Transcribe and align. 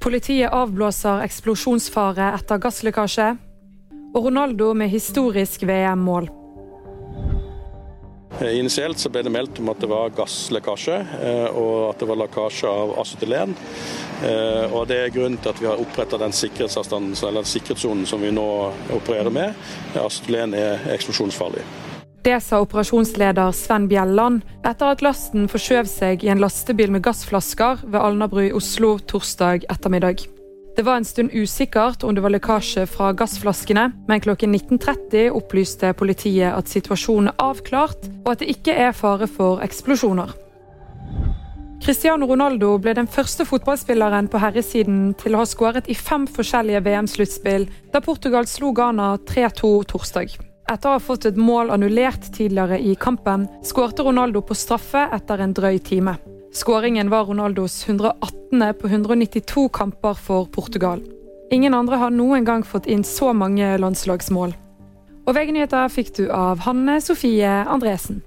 Politiet 0.00 0.48
avblåser 0.52 1.20
eksplosjonsfare 1.26 2.30
etter 2.32 2.60
gasslekkasje. 2.62 3.26
Og 4.16 4.24
Ronaldo 4.24 4.70
med 4.74 4.88
historisk 4.88 5.66
VM-mål. 5.68 6.30
Eh, 8.40 8.58
initielt 8.58 8.98
så 8.98 9.10
ble 9.12 9.26
det 9.26 9.32
meldt 9.34 9.60
om 9.60 9.68
at 9.68 9.82
det 9.82 9.90
var 9.90 10.14
gasslekkasje, 10.16 10.96
eh, 11.20 11.48
og 11.52 11.90
at 11.90 12.00
det 12.00 12.08
var 12.08 12.20
lekkasje 12.22 12.72
av 12.72 12.94
acetylen. 13.02 13.52
Eh, 14.24 14.72
og 14.72 14.88
Det 14.88 14.96
er 14.96 15.12
grunnen 15.12 15.36
til 15.36 15.52
at 15.52 15.60
vi 15.60 15.68
har 15.68 15.84
oppretta 15.84 16.16
den 16.18 16.32
sikkerhetssonen 16.32 18.06
som 18.06 18.20
vi 18.24 18.32
nå 18.32 18.48
opererer 18.96 19.30
med. 19.30 19.54
Acetylen 19.94 20.54
er 20.54 20.80
eksplosjonsfarlig. 20.96 21.62
Det 22.22 22.36
sa 22.44 22.58
operasjonsleder 22.60 23.52
Sven 23.56 23.86
Bjelland 23.88 24.42
etter 24.60 24.90
at 24.92 25.00
lasten 25.00 25.46
forskjøv 25.48 25.86
seg 25.88 26.24
i 26.26 26.28
en 26.28 26.42
lastebil 26.42 26.90
med 26.92 27.00
gassflasker 27.06 27.80
ved 27.86 27.96
Alnabru 27.96 28.42
i 28.44 28.52
Oslo 28.52 28.98
torsdag 29.08 29.64
ettermiddag. 29.72 30.26
Det 30.76 30.84
var 30.84 31.00
en 31.00 31.08
stund 31.08 31.32
usikkert 31.32 32.04
om 32.04 32.12
det 32.14 32.20
var 32.20 32.34
lekkasje 32.34 32.84
fra 32.92 33.14
gassflaskene, 33.16 33.86
men 34.08 34.20
klokken 34.20 34.52
19.30 34.52 35.32
opplyste 35.32 35.94
politiet 35.96 36.52
at 36.52 36.68
situasjonen 36.68 37.32
er 37.32 37.40
avklart, 37.40 38.04
og 38.26 38.30
at 38.34 38.44
det 38.44 38.52
ikke 38.52 38.76
er 38.76 38.92
fare 38.96 39.28
for 39.28 39.64
eksplosjoner. 39.64 40.36
Cristiano 41.80 42.28
Ronaldo 42.28 42.74
ble 42.84 42.92
den 43.00 43.08
første 43.08 43.48
fotballspilleren 43.48 44.28
på 44.28 44.44
herresiden 44.44 45.14
til 45.20 45.34
å 45.34 45.40
ha 45.40 45.48
skåret 45.48 45.88
i 45.88 45.96
fem 45.96 46.28
forskjellige 46.28 46.84
VM-sluttspill, 46.84 47.66
da 47.96 48.04
Portugal 48.04 48.44
slo 48.44 48.74
Ghana 48.76 49.14
3-2 49.24 49.74
torsdag. 49.88 50.49
Etter 50.70 50.86
å 50.86 50.92
ha 50.94 51.02
fått 51.02 51.24
et 51.26 51.38
mål 51.38 51.72
annullert 51.74 52.28
tidligere 52.30 52.76
i 52.78 52.92
kampen, 52.94 53.48
skårte 53.66 54.04
Ronaldo 54.06 54.38
på 54.46 54.54
straffe 54.54 55.02
etter 55.16 55.42
en 55.42 55.54
drøy 55.56 55.80
time. 55.82 56.14
Skåringen 56.54 57.10
var 57.10 57.26
Ronaldos 57.26 57.88
118. 57.88 58.74
på 58.78 58.86
192 58.86 59.68
kamper 59.68 60.14
for 60.14 60.46
Portugal. 60.46 61.02
Ingen 61.50 61.74
andre 61.74 61.98
har 61.98 62.14
noen 62.14 62.46
gang 62.46 62.62
fått 62.62 62.86
inn 62.86 63.02
så 63.02 63.32
mange 63.34 63.66
landslagsmål. 63.82 64.54
Og 65.26 65.34
VG-nyheter 65.34 65.90
fikk 65.90 66.14
du 66.16 66.24
av 66.30 66.62
Hanne 66.66 67.00
Sofie 67.02 67.50
Andresen. 67.66 68.22